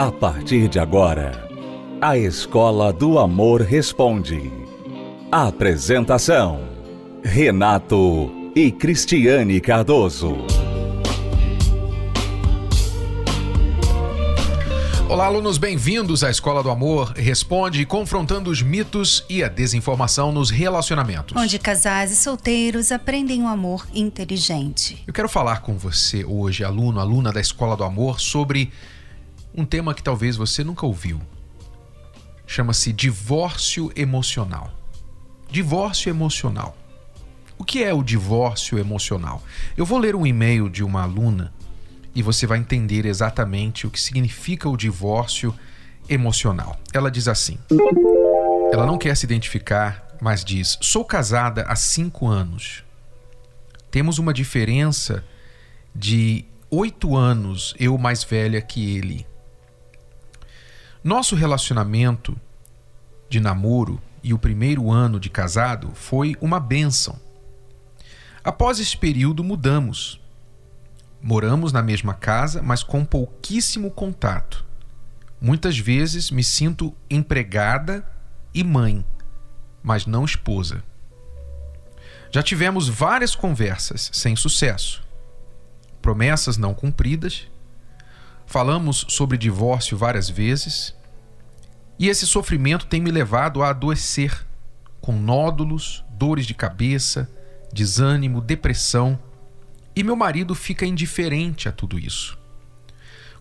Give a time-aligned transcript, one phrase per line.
[0.00, 1.46] A partir de agora,
[2.00, 4.50] a Escola do Amor Responde.
[5.30, 6.62] Apresentação:
[7.22, 10.38] Renato e Cristiane Cardoso.
[15.06, 20.48] Olá, alunos, bem-vindos à Escola do Amor Responde, confrontando os mitos e a desinformação nos
[20.48, 21.36] relacionamentos.
[21.36, 25.04] Onde casais e solteiros aprendem o um amor inteligente.
[25.06, 28.72] Eu quero falar com você hoje, aluno, aluna da Escola do Amor, sobre
[29.54, 31.20] um tema que talvez você nunca ouviu.
[32.46, 34.72] Chama-se divórcio emocional.
[35.50, 36.76] Divórcio emocional.
[37.58, 39.42] O que é o divórcio emocional?
[39.76, 41.52] Eu vou ler um e-mail de uma aluna
[42.14, 45.54] e você vai entender exatamente o que significa o divórcio
[46.08, 46.78] emocional.
[46.92, 47.58] Ela diz assim:
[48.72, 52.84] ela não quer se identificar, mas diz: sou casada há cinco anos.
[53.90, 55.24] Temos uma diferença
[55.94, 59.26] de oito anos, eu mais velha que ele.
[61.02, 62.38] Nosso relacionamento
[63.30, 67.18] de namoro e o primeiro ano de casado foi uma bênção.
[68.44, 70.20] Após esse período, mudamos.
[71.22, 74.62] Moramos na mesma casa, mas com pouquíssimo contato.
[75.40, 78.06] Muitas vezes me sinto empregada
[78.52, 79.02] e mãe,
[79.82, 80.84] mas não esposa.
[82.30, 85.02] Já tivemos várias conversas sem sucesso,
[86.02, 87.48] promessas não cumpridas,
[88.50, 90.92] falamos sobre divórcio várias vezes,
[91.96, 94.44] e esse sofrimento tem me levado a adoecer,
[95.00, 97.30] com nódulos, dores de cabeça,
[97.72, 99.16] desânimo, depressão
[99.94, 102.36] e meu marido fica indiferente a tudo isso.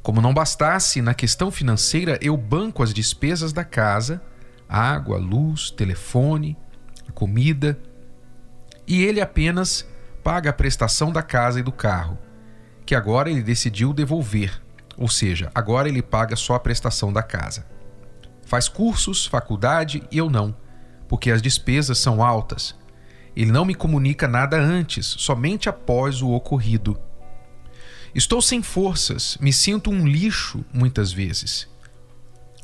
[0.03, 4.21] Como não bastasse, na questão financeira eu banco as despesas da casa,
[4.69, 6.55] água, luz, telefone,
[7.15, 7.79] comida,
[8.85, 9.87] e ele apenas
[10.23, 12.15] paga a prestação da casa e do carro,
[12.85, 14.61] que agora ele decidiu devolver,
[14.99, 17.65] ou seja, agora ele paga só a prestação da casa.
[18.45, 20.55] Faz cursos, faculdade e eu não,
[21.07, 22.75] porque as despesas são altas
[23.39, 26.99] ele não me comunica nada antes, somente após o ocorrido.
[28.13, 31.65] Estou sem forças, me sinto um lixo muitas vezes.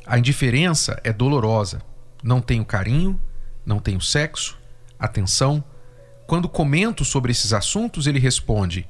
[0.04, 1.80] A indiferença é dolorosa.
[2.22, 3.18] Não tenho carinho,
[3.64, 4.58] não tenho sexo,
[4.98, 5.64] atenção.
[6.26, 8.86] Quando comento sobre esses assuntos, ele responde: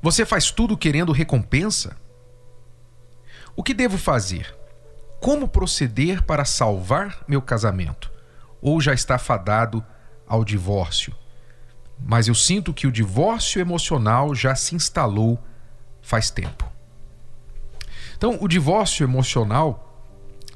[0.00, 1.94] Você faz tudo querendo recompensa?
[3.54, 4.54] O que devo fazer?
[5.20, 8.10] Como proceder para salvar meu casamento?
[8.60, 9.84] Ou já está fadado
[10.26, 11.14] ao divórcio.
[11.98, 15.38] Mas eu sinto que o divórcio emocional já se instalou
[16.00, 16.70] faz tempo.
[18.16, 19.88] Então, o divórcio emocional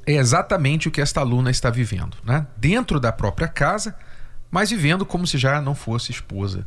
[0.05, 2.47] é exatamente o que esta aluna está vivendo, né?
[2.55, 3.95] Dentro da própria casa,
[4.49, 6.65] mas vivendo como se já não fosse esposa,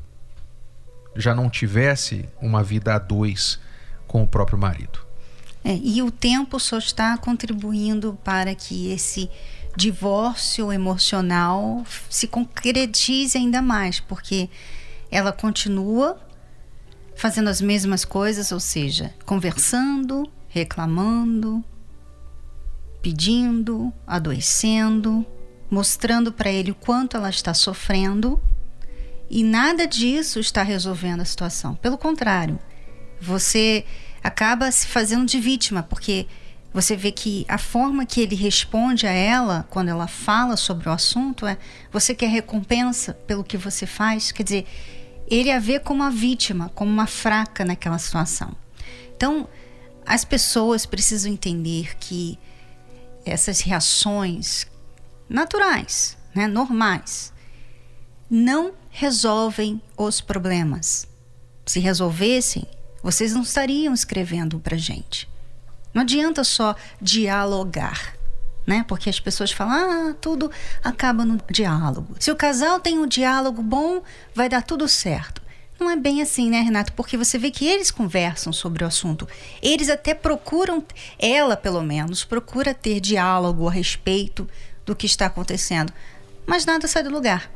[1.17, 3.59] já não tivesse uma vida a dois
[4.07, 5.09] com o próprio marido.
[5.62, 9.31] É, e o tempo só está contribuindo para que esse
[9.76, 14.48] divórcio emocional se concretize ainda mais, porque
[15.10, 16.19] ela continua
[17.15, 21.62] fazendo as mesmas coisas, ou seja, conversando, reclamando,
[23.03, 25.25] pedindo, adoecendo,
[25.71, 28.41] mostrando para ele o quanto ela está sofrendo,
[29.28, 31.75] e nada disso está resolvendo a situação.
[31.77, 32.59] Pelo contrário,
[33.21, 33.84] você
[34.23, 36.27] acaba se fazendo de vítima, porque
[36.73, 40.93] você vê que a forma que ele responde a ela quando ela fala sobre o
[40.93, 41.59] assunto é:
[41.93, 44.31] você quer recompensa pelo que você faz?
[44.31, 44.67] Quer dizer,
[45.29, 48.55] ele a vê como uma vítima, como uma fraca naquela situação.
[49.17, 49.49] Então,
[50.07, 52.39] as pessoas precisam entender que
[53.25, 54.67] essas reações
[55.29, 57.33] naturais, né, normais,
[58.29, 61.07] não resolvem os problemas.
[61.67, 62.65] Se resolvessem,
[63.03, 65.28] vocês não estariam escrevendo para gente.
[65.93, 68.15] Não adianta só dialogar,
[68.66, 68.84] né?
[68.87, 70.50] Porque as pessoas falam, ah, tudo
[70.83, 72.15] acaba no diálogo.
[72.19, 74.03] Se o casal tem um diálogo bom,
[74.34, 75.42] vai dar tudo certo.
[75.80, 76.92] Não é bem assim, né, Renato?
[76.92, 79.27] Porque você vê que eles conversam sobre o assunto.
[79.63, 80.84] Eles até procuram,
[81.19, 84.47] ela pelo menos, procura ter diálogo a respeito
[84.84, 85.91] do que está acontecendo.
[86.47, 87.51] Mas nada sai do lugar.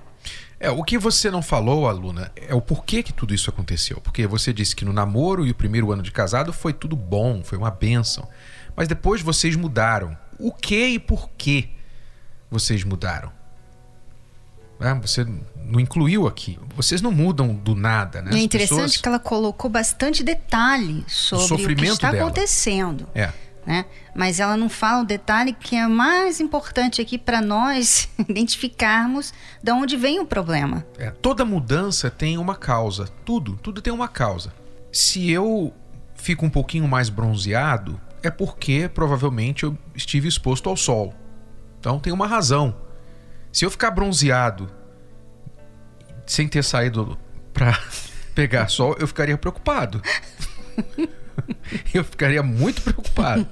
[0.65, 4.01] É, o que você não falou, aluna, é o porquê que tudo isso aconteceu.
[4.01, 7.45] Porque você disse que no namoro e o primeiro ano de casado foi tudo bom,
[7.45, 8.27] foi uma benção.
[8.75, 10.17] Mas depois vocês mudaram.
[10.39, 11.69] O que e por que
[12.51, 13.31] vocês mudaram?
[14.81, 16.59] É, você não incluiu aqui.
[16.75, 18.31] Vocês não mudam do nada, né?
[18.35, 18.97] é interessante pessoas...
[18.97, 22.25] que ela colocou bastante detalhe sobre o, o que está dela.
[22.25, 23.07] acontecendo.
[23.15, 23.31] É
[23.67, 23.87] né?
[24.15, 29.33] Mas ela não fala o detalhe que é mais importante aqui para nós identificarmos
[29.63, 30.85] de onde vem o problema.
[30.99, 33.09] É, toda mudança tem uma causa.
[33.25, 34.53] Tudo, tudo tem uma causa.
[34.93, 35.73] Se eu
[36.15, 41.15] fico um pouquinho mais bronzeado, é porque provavelmente eu estive exposto ao sol.
[41.81, 42.77] Então tem uma razão.
[43.53, 44.71] Se eu ficar bronzeado
[46.27, 47.19] sem ter saído
[47.53, 47.79] para
[48.35, 50.03] pegar sol, eu ficaria preocupado.
[51.93, 53.47] eu ficaria muito preocupado.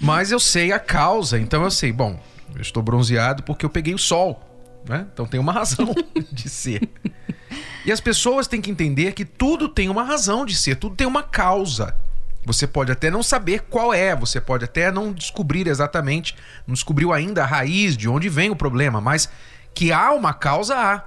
[0.00, 2.20] Mas eu sei a causa, então eu sei, bom,
[2.54, 4.42] eu estou bronzeado porque eu peguei o sol.
[4.88, 5.06] Né?
[5.12, 5.94] Então tem uma razão
[6.32, 6.88] de ser.
[7.84, 11.06] E as pessoas têm que entender que tudo tem uma razão de ser, tudo tem
[11.06, 11.94] uma causa.
[12.44, 16.36] Você pode até não saber qual é, você pode até não descobrir exatamente,
[16.66, 19.28] não descobriu ainda a raiz de onde vem o problema, mas
[19.74, 21.02] que há uma causa, há.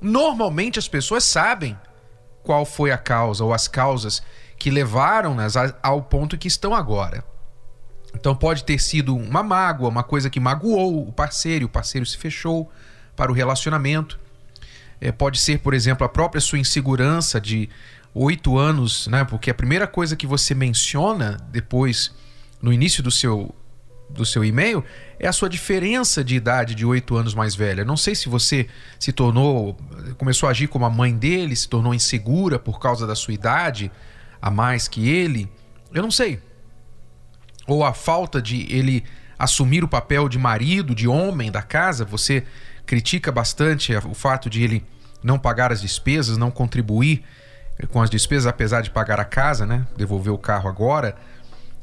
[0.00, 1.78] Normalmente as pessoas sabem
[2.42, 4.22] qual foi a causa ou as causas
[4.58, 7.24] que levaram-nas ao ponto que estão agora.
[8.14, 12.16] Então pode ter sido uma mágoa, uma coisa que magoou o parceiro, o parceiro se
[12.16, 12.70] fechou
[13.16, 14.18] para o relacionamento.
[15.00, 17.68] É, pode ser, por exemplo, a própria sua insegurança de
[18.14, 19.24] oito anos, né?
[19.24, 22.14] Porque a primeira coisa que você menciona depois,
[22.62, 23.52] no início do seu,
[24.08, 24.84] do seu e-mail,
[25.18, 27.84] é a sua diferença de idade de oito anos mais velha.
[27.84, 28.68] Não sei se você
[28.98, 29.76] se tornou,
[30.16, 33.90] começou a agir como a mãe dele, se tornou insegura por causa da sua idade
[34.44, 35.50] a mais que ele.
[35.90, 36.38] Eu não sei.
[37.66, 39.02] Ou a falta de ele
[39.38, 42.04] assumir o papel de marido, de homem da casa.
[42.04, 42.44] Você
[42.84, 44.84] critica bastante o fato de ele
[45.22, 47.24] não pagar as despesas, não contribuir
[47.88, 49.86] com as despesas, apesar de pagar a casa, né?
[49.96, 51.16] Devolver o carro agora.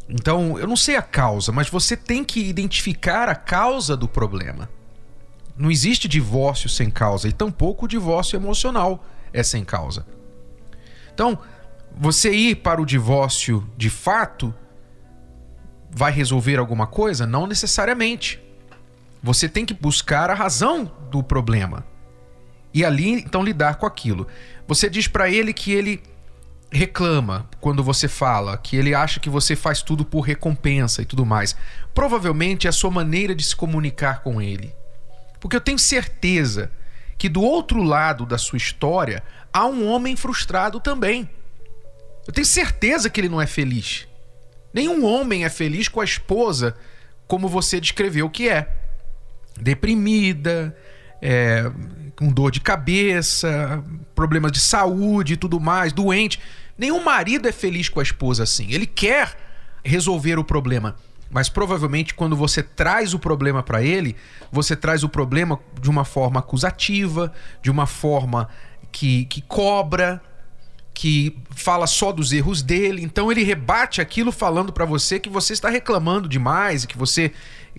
[0.08, 4.70] Então, eu não sei a causa, mas você tem que identificar a causa do problema.
[5.58, 9.04] Não existe divórcio sem causa e tampouco o divórcio emocional
[9.34, 10.06] é sem causa.
[11.12, 11.40] Então,
[11.98, 14.54] você ir para o divórcio de fato
[15.90, 17.28] vai resolver alguma coisa?
[17.28, 18.42] Não necessariamente.
[19.22, 21.86] Você tem que buscar a razão do problema
[22.74, 24.28] e ali então lidar com aquilo.
[24.68, 26.02] Você diz para ele que ele
[26.72, 31.26] reclama quando você fala, que ele acha que você faz tudo por recompensa e tudo
[31.26, 31.56] mais.
[31.94, 34.74] Provavelmente é a sua maneira de se comunicar com ele.
[35.40, 36.72] Porque eu tenho certeza
[37.18, 39.22] que do outro lado da sua história
[39.52, 41.30] há um homem frustrado também.
[42.28, 44.08] Eu tenho certeza que ele não é feliz.
[44.74, 46.76] Nenhum homem é feliz com a esposa
[47.28, 48.70] como você descreveu que é.
[49.60, 50.76] Deprimida,
[51.22, 51.72] é,
[52.16, 53.84] com dor de cabeça,
[54.16, 56.40] problemas de saúde e tudo mais, doente.
[56.78, 58.72] Nenhum marido é feliz com a esposa assim.
[58.72, 59.38] Ele quer
[59.84, 60.96] resolver o problema,
[61.30, 64.16] mas provavelmente quando você traz o problema para ele,
[64.52, 67.32] você traz o problema de uma forma acusativa,
[67.62, 68.50] de uma forma
[68.92, 70.22] que, que cobra,
[71.02, 73.02] que fala só dos erros dele.
[73.02, 77.32] Então ele rebate aquilo falando para você que você está reclamando demais e que você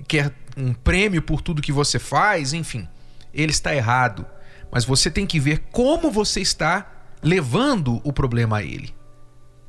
[0.09, 2.89] quer um prêmio por tudo que você faz, enfim
[3.33, 4.27] ele está errado.
[4.71, 6.91] Mas você tem que ver como você está
[7.23, 8.95] levando o problema a ele.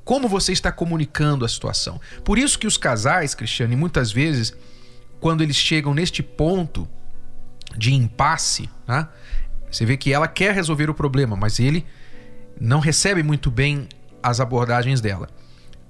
[0.04, 2.00] Como você está comunicando a situação.
[2.24, 4.54] Por isso que os casais, Cristiane, muitas vezes,
[5.20, 6.88] quando eles chegam neste ponto
[7.78, 9.08] de impasse, né,
[9.72, 11.86] você vê que ela quer resolver o problema, mas ele
[12.60, 13.88] não recebe muito bem
[14.22, 15.28] as abordagens dela.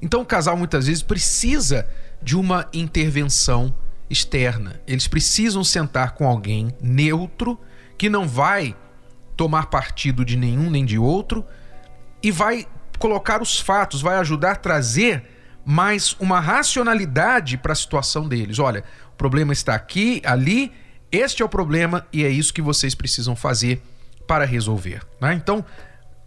[0.02, 1.88] Então o casal muitas vezes precisa
[2.22, 3.74] de uma intervenção
[4.10, 4.82] externa.
[4.88, 7.60] Eles precisam sentar com alguém neutro
[7.98, 8.76] que não vai
[9.36, 11.46] tomar partido de nenhum nem de outro
[12.22, 12.68] e vai
[13.00, 15.24] colocar os fatos, vai ajudar a trazer
[15.66, 18.60] mais uma racionalidade para a situação deles.
[18.60, 20.72] Olha, o problema está aqui, ali,
[21.12, 23.82] este é o problema e é isso que vocês precisam fazer
[24.28, 25.02] para resolver.
[25.22, 25.34] Né?
[25.34, 25.64] Então,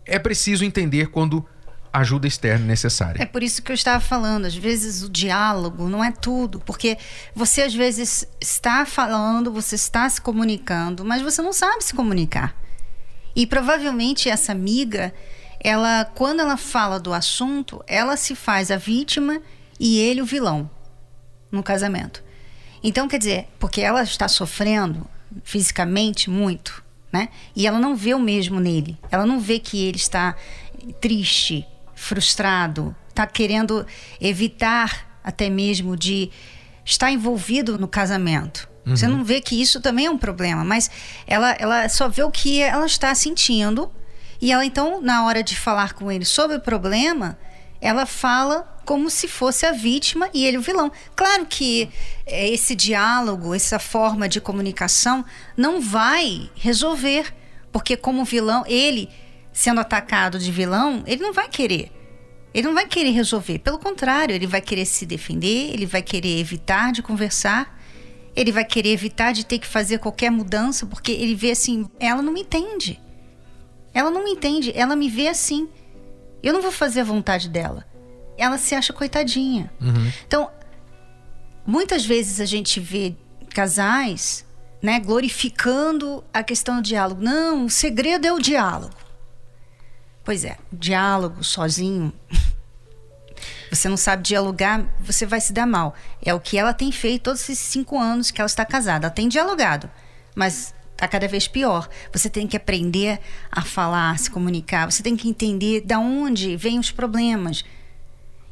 [0.07, 1.45] é preciso entender quando
[1.93, 3.23] ajuda externa necessária.
[3.23, 6.99] É por isso que eu estava falando, às vezes o diálogo não é tudo, porque
[7.35, 12.55] você às vezes está falando, você está se comunicando, mas você não sabe se comunicar.
[13.35, 15.13] E provavelmente essa amiga,
[15.59, 19.41] ela quando ela fala do assunto, ela se faz a vítima
[19.81, 20.71] e ele o vilão
[21.51, 22.23] no casamento.
[22.83, 25.07] Então, quer dizer, porque ela está sofrendo
[25.43, 27.29] fisicamente muito, né?
[27.55, 28.99] E ela não vê o mesmo nele.
[29.11, 30.35] Ela não vê que ele está
[31.01, 33.87] triste, frustrado, está querendo
[34.21, 36.31] evitar até mesmo de
[36.85, 38.69] estar envolvido no casamento.
[38.87, 38.97] Uhum.
[38.97, 40.91] Você não vê que isso também é um problema, mas
[41.27, 43.91] ela, ela só vê o que ela está sentindo
[44.41, 47.39] e ela então, na hora de falar com ele sobre o problema,
[47.81, 50.91] ela fala como se fosse a vítima e ele o vilão.
[51.17, 51.91] Claro que
[52.25, 55.25] é, esse diálogo, essa forma de comunicação
[55.57, 57.35] não vai resolver,
[57.73, 59.11] porque como vilão, ele
[59.53, 61.91] sendo atacado de vilão, ele não vai querer.
[62.55, 63.59] Ele não vai querer resolver.
[63.59, 67.79] Pelo contrário, ele vai querer se defender, ele vai querer evitar de conversar,
[68.37, 72.23] ele vai querer evitar de ter que fazer qualquer mudança, porque ele vê assim: ela
[72.23, 73.01] não me entende.
[73.93, 75.69] Ela não me entende, ela me vê assim.
[76.43, 77.85] Eu não vou fazer a vontade dela.
[78.37, 79.71] Ela se acha coitadinha.
[79.81, 80.13] Uhum.
[80.27, 80.51] Então,
[81.67, 83.15] muitas vezes a gente vê
[83.51, 84.45] casais,
[84.83, 87.23] né, glorificando a questão do diálogo.
[87.23, 88.95] Não, o segredo é o diálogo.
[90.25, 92.13] Pois é, diálogo sozinho
[93.71, 95.95] você não sabe dialogar, você vai se dar mal.
[96.23, 99.07] É o que ela tem feito todos esses cinco anos que ela está casada.
[99.07, 99.91] Ela tem dialogado,
[100.35, 101.89] mas está cada vez pior.
[102.13, 104.91] Você tem que aprender a falar, a se comunicar.
[104.91, 107.65] Você tem que entender de onde vêm os problemas.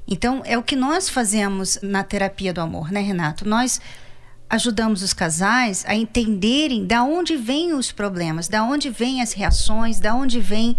[0.07, 3.49] Então, é o que nós fazemos na terapia do amor, né, Renato?
[3.49, 3.81] Nós
[4.49, 9.99] ajudamos os casais a entenderem da onde vêm os problemas, da onde vêm as reações,
[9.99, 10.77] da onde vêm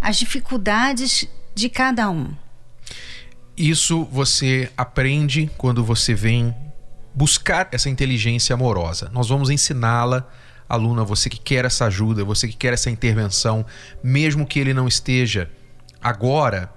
[0.00, 2.30] as dificuldades de cada um.
[3.56, 6.54] Isso você aprende quando você vem
[7.12, 9.10] buscar essa inteligência amorosa.
[9.12, 10.28] Nós vamos ensiná-la,
[10.68, 13.66] aluna, você que quer essa ajuda, você que quer essa intervenção,
[14.00, 15.50] mesmo que ele não esteja
[16.00, 16.72] agora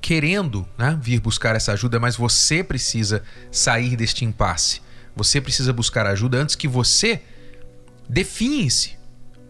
[0.00, 4.80] querendo né, vir buscar essa ajuda, mas você precisa sair deste impasse.
[5.14, 7.22] Você precisa buscar ajuda antes que você
[8.08, 8.96] define-se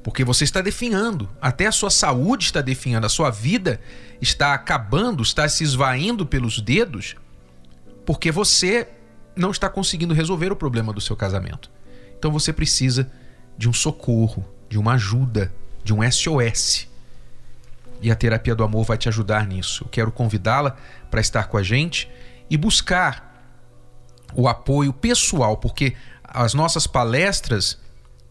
[0.06, 3.80] porque você está definhando, até a sua saúde está definhando, a sua vida
[4.20, 7.16] está acabando, está se esvaindo pelos dedos,
[8.04, 8.86] porque você
[9.34, 11.68] não está conseguindo resolver o problema do seu casamento.
[12.16, 13.10] Então você precisa
[13.58, 16.86] de um socorro, de uma ajuda, de um SOS.
[18.00, 19.84] E a terapia do amor vai te ajudar nisso.
[19.84, 20.76] Eu quero convidá-la
[21.10, 22.10] para estar com a gente
[22.48, 23.26] e buscar
[24.34, 27.78] o apoio pessoal, porque as nossas palestras,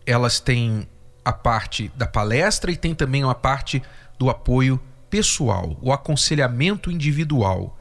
[0.05, 0.87] elas têm
[1.23, 3.81] a parte da palestra e tem também uma parte
[4.19, 4.79] do apoio
[5.09, 7.77] pessoal, o aconselhamento individual.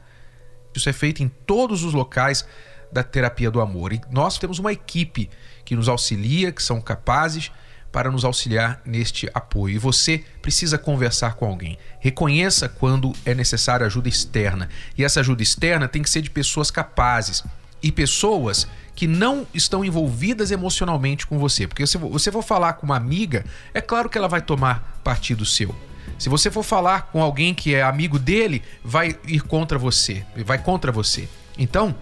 [0.73, 2.45] Isso é feito em todos os locais
[2.91, 3.93] da terapia do amor.
[3.93, 5.29] E nós temos uma equipe
[5.63, 7.51] que nos auxilia, que são capazes
[7.95, 9.75] para nos auxiliar neste apoio.
[9.75, 11.77] E você precisa conversar com alguém.
[11.97, 14.67] Reconheça quando é necessária ajuda externa.
[14.97, 17.41] E essa ajuda externa tem que ser de pessoas capazes
[17.81, 21.69] e pessoas que não estão envolvidas emocionalmente com você.
[21.69, 25.45] Porque se você for falar com uma amiga, é claro que ela vai tomar partido
[25.45, 25.73] seu.
[26.19, 30.61] Se você for falar com alguém que é amigo dele, vai ir contra você, vai
[30.61, 31.29] contra você.
[31.57, 31.95] Então,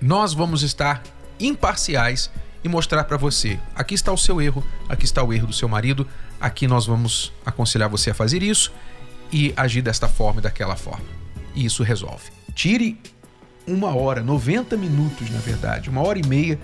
[0.00, 1.02] nós vamos estar
[1.40, 2.30] imparciais
[2.66, 5.68] e mostrar para você: aqui está o seu erro, aqui está o erro do seu
[5.68, 6.06] marido,
[6.40, 8.72] aqui nós vamos aconselhar você a fazer isso
[9.32, 11.06] e agir desta forma e daquela forma.
[11.54, 12.30] E isso resolve.
[12.54, 13.00] Tire
[13.66, 16.58] uma hora, 90 minutos, na verdade, uma hora e meia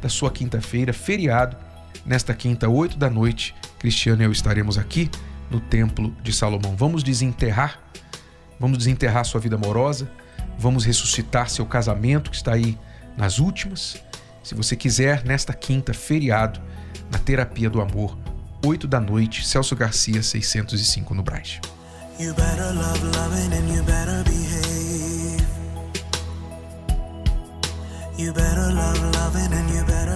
[0.00, 1.56] da sua quinta-feira, feriado.
[2.04, 5.10] Nesta quinta, 8 da noite, Cristiano e eu estaremos aqui
[5.50, 6.76] no Templo de Salomão.
[6.76, 7.80] Vamos desenterrar,
[8.60, 10.08] vamos desenterrar sua vida amorosa,
[10.56, 12.78] vamos ressuscitar seu casamento que está aí
[13.16, 14.00] nas últimas.
[14.46, 16.62] Se você quiser, nesta quinta, feriado,
[17.10, 18.16] na Terapia do Amor,
[18.64, 21.58] 8 da noite, Celso Garcia, 605 no Braz.
[22.20, 25.44] You better love loving and you better behave.
[28.16, 30.15] You better love loving and you better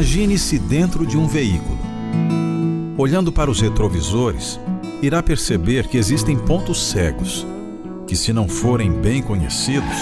[0.00, 1.78] Imagine-se dentro de um veículo.
[2.96, 4.58] Olhando para os retrovisores,
[5.02, 7.46] irá perceber que existem pontos cegos,
[8.06, 9.94] que, se não forem bem conhecidos,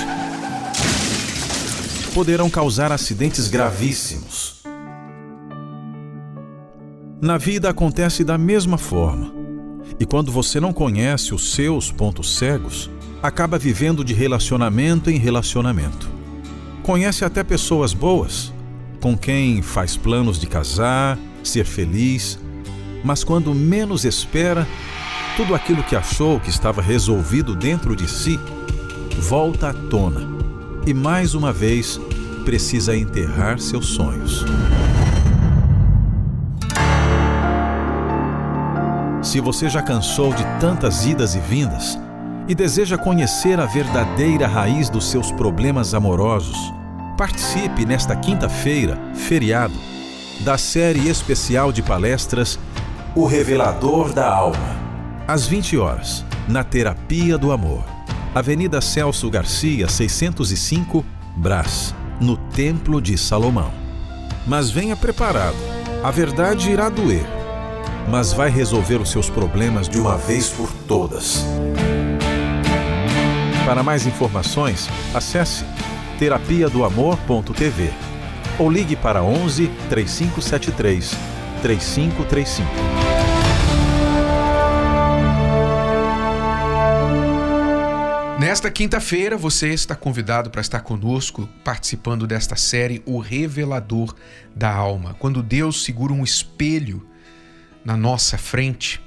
[2.15, 4.63] poderão causar acidentes gravíssimos.
[7.21, 9.33] Na vida acontece da mesma forma.
[9.99, 12.89] E quando você não conhece os seus pontos cegos,
[13.21, 16.09] acaba vivendo de relacionamento em relacionamento.
[16.85, 18.53] Conhece até pessoas boas,
[19.01, 22.39] com quem faz planos de casar, ser feliz,
[23.05, 24.67] mas quando menos espera,
[25.37, 28.39] tudo aquilo que achou que estava resolvido dentro de si
[29.21, 30.21] volta à tona
[30.87, 32.01] e mais uma vez
[32.45, 34.45] precisa enterrar seus sonhos.
[39.23, 41.99] Se você já cansou de tantas idas e vindas
[42.49, 46.57] e deseja conhecer a verdadeira raiz dos seus problemas amorosos,
[47.19, 49.75] Participe nesta quinta-feira, feriado,
[50.39, 52.57] da série especial de palestras
[53.13, 54.77] O Revelador da Alma,
[55.27, 57.83] às 20 horas, na Terapia do Amor.
[58.33, 61.05] Avenida Celso Garcia, 605,
[61.37, 63.73] Brás, no Templo de Salomão.
[64.47, 65.57] Mas venha preparado.
[66.05, 67.27] A verdade irá doer,
[68.09, 71.45] mas vai resolver os seus problemas de uma vez por todas.
[73.67, 75.65] Para mais informações, acesse
[76.19, 77.93] terapia do amor.tv
[78.59, 81.17] ou ligue para 11 3573
[81.63, 82.69] 3535.
[88.41, 94.15] Nesta quinta-feira, você está convidado para estar conosco participando desta série O Revelador
[94.55, 95.15] da Alma.
[95.19, 97.07] Quando Deus segura um espelho
[97.85, 99.01] na nossa frente,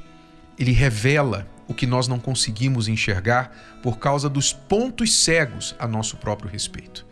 [0.57, 6.17] ele revela o que nós não conseguimos enxergar por causa dos pontos cegos a nosso
[6.17, 7.07] próprio respeito.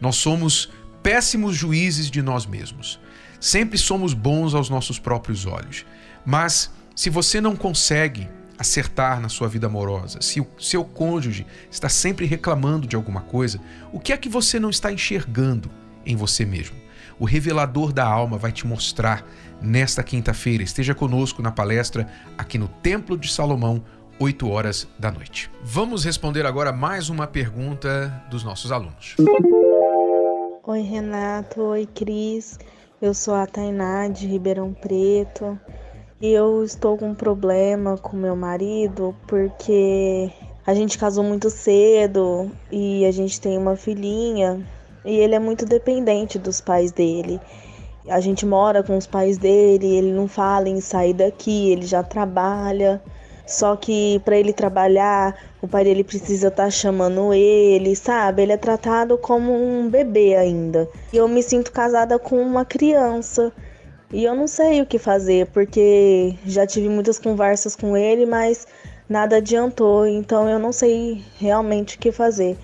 [0.00, 0.70] Nós somos
[1.02, 3.00] péssimos juízes de nós mesmos.
[3.40, 5.84] Sempre somos bons aos nossos próprios olhos.
[6.24, 11.88] Mas se você não consegue acertar na sua vida amorosa, se o seu cônjuge está
[11.88, 13.60] sempre reclamando de alguma coisa,
[13.92, 15.68] o que é que você não está enxergando
[16.06, 16.76] em você mesmo?
[17.18, 19.26] O revelador da alma vai te mostrar
[19.64, 20.62] nesta quinta-feira.
[20.62, 23.84] Esteja conosco na palestra aqui no Templo de Salomão,
[24.18, 25.50] 8 horas da noite.
[25.62, 29.16] Vamos responder agora mais uma pergunta dos nossos alunos.
[30.66, 31.60] Oi, Renato.
[31.60, 32.58] Oi, Cris.
[33.02, 35.58] Eu sou a Tainá de Ribeirão Preto
[36.20, 40.30] e eu estou com um problema com meu marido porque
[40.66, 44.64] a gente casou muito cedo e a gente tem uma filhinha
[45.04, 47.40] e ele é muito dependente dos pais dele.
[48.08, 52.02] A gente mora com os pais dele, ele não fala em sair daqui, ele já
[52.02, 53.02] trabalha.
[53.46, 58.42] Só que para ele trabalhar, o pai dele precisa estar tá chamando ele, sabe?
[58.42, 60.88] Ele é tratado como um bebê ainda.
[61.12, 63.52] E eu me sinto casada com uma criança.
[64.10, 68.66] E eu não sei o que fazer, porque já tive muitas conversas com ele, mas
[69.08, 70.06] nada adiantou.
[70.06, 72.56] Então eu não sei realmente o que fazer.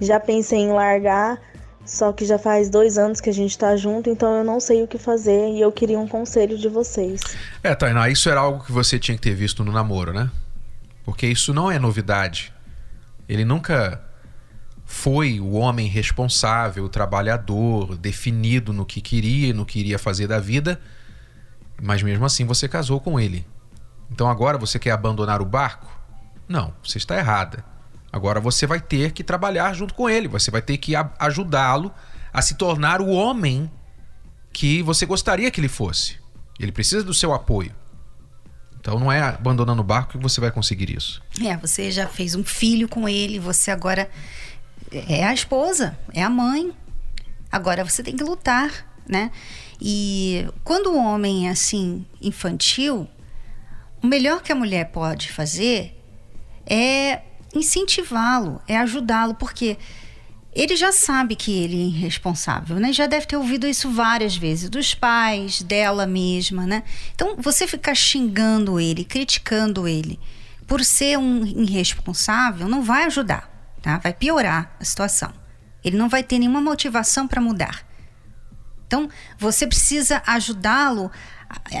[0.00, 1.40] Já pensei em largar,
[1.86, 4.82] só que já faz dois anos que a gente tá junto, então eu não sei
[4.82, 7.22] o que fazer e eu queria um conselho de vocês.
[7.62, 10.30] É, Tainá, isso era algo que você tinha que ter visto no namoro, né?
[11.04, 12.52] Porque isso não é novidade.
[13.28, 14.02] Ele nunca
[14.84, 20.40] foi o homem responsável, o trabalhador, definido no que queria, no que iria fazer da
[20.40, 20.80] vida,
[21.80, 23.46] mas mesmo assim você casou com ele.
[24.10, 25.86] Então agora você quer abandonar o barco?
[26.48, 27.64] Não, você está errada.
[28.16, 31.92] Agora você vai ter que trabalhar junto com ele, você vai ter que ajudá-lo
[32.32, 33.70] a se tornar o homem
[34.54, 36.16] que você gostaria que ele fosse.
[36.58, 37.74] Ele precisa do seu apoio.
[38.80, 41.22] Então não é abandonando o barco que você vai conseguir isso.
[41.44, 44.08] É, você já fez um filho com ele, você agora
[44.90, 46.72] é a esposa, é a mãe.
[47.52, 48.70] Agora você tem que lutar,
[49.06, 49.30] né?
[49.78, 53.06] E quando o homem é assim infantil,
[54.02, 56.02] o melhor que a mulher pode fazer
[56.66, 57.25] é
[57.56, 59.78] incentivá-lo, é ajudá-lo, porque
[60.52, 62.90] ele já sabe que ele é irresponsável, né?
[62.92, 66.82] Já deve ter ouvido isso várias vezes dos pais, dela mesma, né?
[67.14, 70.18] Então, você ficar xingando ele, criticando ele
[70.66, 73.50] por ser um irresponsável, não vai ajudar,
[73.82, 73.98] tá?
[73.98, 75.30] Vai piorar a situação.
[75.84, 77.86] Ele não vai ter nenhuma motivação para mudar.
[78.86, 81.10] Então, você precisa ajudá-lo,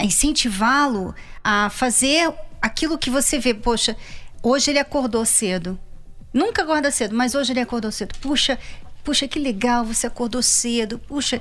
[0.02, 3.96] incentivá-lo a fazer aquilo que você vê, poxa,
[4.42, 5.78] Hoje ele acordou cedo.
[6.32, 8.14] Nunca acorda cedo, mas hoje ele acordou cedo.
[8.20, 8.58] Puxa,
[9.02, 10.98] puxa, que legal, você acordou cedo.
[10.98, 11.40] Puxa,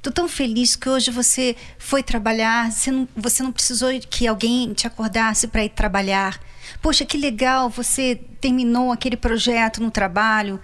[0.00, 2.70] tô tão feliz que hoje você foi trabalhar.
[2.70, 6.40] Você não, você não precisou que alguém te acordasse para ir trabalhar.
[6.80, 10.60] Poxa, que legal, você terminou aquele projeto no trabalho.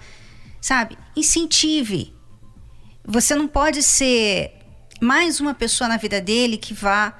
[0.59, 0.97] Sabe?
[1.15, 2.13] Incentive.
[3.05, 4.53] Você não pode ser
[5.01, 7.17] mais uma pessoa na vida dele que vá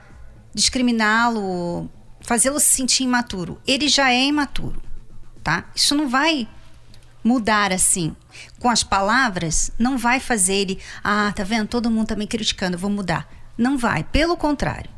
[0.53, 1.89] discriminá-lo,
[2.21, 3.59] fazê-lo se sentir imaturo.
[3.65, 4.81] Ele já é imaturo,
[5.43, 5.65] tá?
[5.75, 6.47] Isso não vai
[7.23, 8.15] mudar assim.
[8.59, 11.67] Com as palavras, não vai fazer ele, ah, tá vendo?
[11.67, 13.27] Todo mundo tá me criticando, vou mudar.
[13.57, 14.89] Não vai, pelo contrário.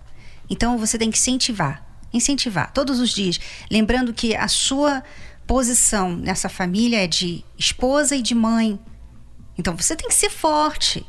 [0.49, 5.03] Então você tem que incentivar, incentivar todos os dias, lembrando que a sua
[5.47, 8.79] posição nessa família é de esposa e de mãe.
[9.57, 11.05] Então você tem que ser forte.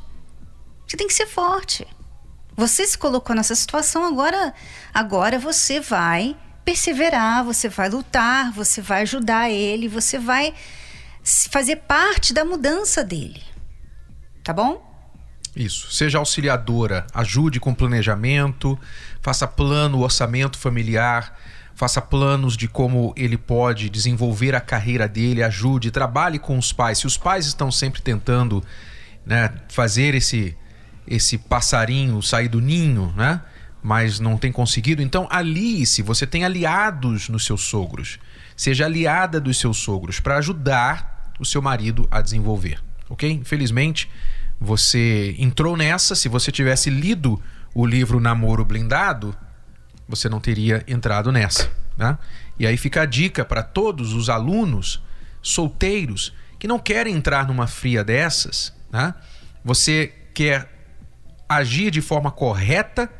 [0.86, 1.86] Você tem que ser forte.
[2.56, 4.54] Você se colocou nessa situação, agora,
[4.92, 10.54] agora você vai perseverar, você vai lutar, você vai ajudar ele, você vai
[11.50, 13.42] fazer parte da mudança dele.
[14.44, 14.90] Tá bom?
[15.54, 15.92] Isso.
[15.92, 18.78] Seja auxiliadora, ajude com planejamento,
[19.20, 21.38] faça plano, orçamento familiar,
[21.74, 26.98] faça planos de como ele pode desenvolver a carreira dele, ajude, trabalhe com os pais.
[26.98, 28.64] Se os pais estão sempre tentando
[29.26, 30.56] né, fazer esse
[31.06, 33.40] esse passarinho sair do ninho, né?
[33.82, 36.02] Mas não tem conseguido, então alie-se.
[36.02, 38.18] Você tem aliados nos seus sogros.
[38.56, 43.30] Seja aliada dos seus sogros para ajudar o seu marido a desenvolver, ok?
[43.30, 44.08] Infelizmente,
[44.60, 46.14] você entrou nessa.
[46.14, 47.42] Se você tivesse lido
[47.74, 49.34] o livro Namoro Blindado,
[50.08, 51.68] você não teria entrado nessa.
[51.96, 52.16] Né?
[52.58, 55.02] E aí fica a dica para todos os alunos
[55.40, 58.72] solteiros que não querem entrar numa fria dessas.
[58.92, 59.12] Né?
[59.64, 60.81] Você quer
[61.56, 63.10] agir de forma correta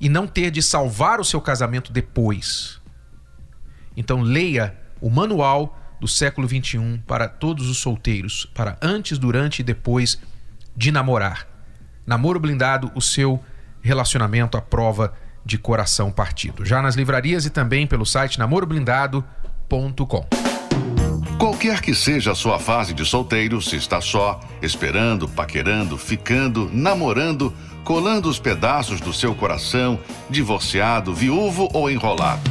[0.00, 2.80] e não ter de salvar o seu casamento depois.
[3.96, 9.62] Então leia o manual do século 21 para todos os solteiros, para antes, durante e
[9.62, 10.18] depois
[10.74, 11.46] de namorar.
[12.06, 13.42] Namoro blindado, o seu
[13.82, 15.12] relacionamento à prova
[15.44, 16.64] de coração partido.
[16.64, 20.49] Já nas livrarias e também pelo site namoroblindado.com.
[21.60, 27.52] Qualquer que seja a sua fase de solteiro, se está só, esperando, paquerando, ficando, namorando,
[27.84, 32.50] colando os pedaços do seu coração, divorciado, viúvo ou enrolado.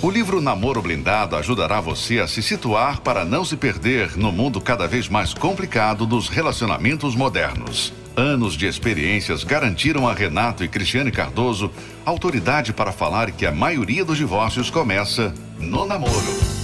[0.00, 4.58] O livro Namoro Blindado ajudará você a se situar para não se perder no mundo
[4.58, 7.92] cada vez mais complicado dos relacionamentos modernos.
[8.16, 11.70] Anos de experiências garantiram a Renato e Cristiane Cardoso
[12.06, 16.63] autoridade para falar que a maioria dos divórcios começa no namoro.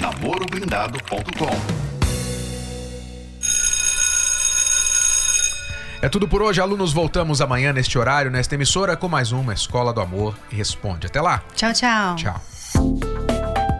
[0.00, 1.90] namoroblindado.com.
[6.02, 6.92] É tudo por hoje, alunos.
[6.92, 11.06] Voltamos amanhã neste horário, nesta emissora, com mais uma Escola do Amor Responde.
[11.06, 11.42] Até lá.
[11.54, 12.16] Tchau, tchau.
[12.16, 12.40] Tchau.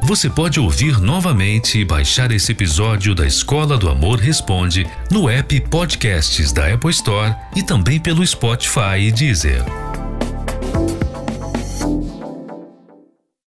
[0.03, 5.61] Você pode ouvir novamente e baixar esse episódio da Escola do Amor Responde no app
[5.69, 9.90] Podcasts da Apple Store e também pelo Spotify e Deezer.